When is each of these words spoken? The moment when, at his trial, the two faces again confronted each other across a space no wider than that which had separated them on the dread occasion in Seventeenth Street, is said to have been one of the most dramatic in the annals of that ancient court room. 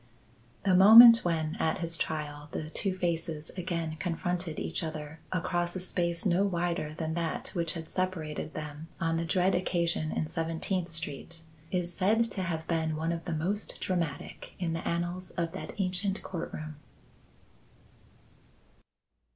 The 0.63 0.73
moment 0.73 1.19
when, 1.23 1.55
at 1.57 1.77
his 1.77 1.95
trial, 1.95 2.49
the 2.53 2.71
two 2.71 2.97
faces 2.97 3.51
again 3.51 3.97
confronted 3.97 4.57
each 4.57 4.81
other 4.81 5.19
across 5.31 5.75
a 5.75 5.79
space 5.79 6.25
no 6.25 6.43
wider 6.43 6.95
than 6.97 7.13
that 7.13 7.49
which 7.49 7.73
had 7.73 7.87
separated 7.87 8.55
them 8.55 8.87
on 8.99 9.17
the 9.17 9.25
dread 9.25 9.53
occasion 9.53 10.11
in 10.11 10.25
Seventeenth 10.25 10.89
Street, 10.89 11.43
is 11.69 11.93
said 11.93 12.23
to 12.31 12.41
have 12.41 12.67
been 12.67 12.95
one 12.95 13.11
of 13.11 13.25
the 13.25 13.35
most 13.35 13.79
dramatic 13.79 14.55
in 14.57 14.73
the 14.73 14.87
annals 14.87 15.29
of 15.37 15.51
that 15.51 15.75
ancient 15.79 16.23
court 16.23 16.51
room. 16.51 16.77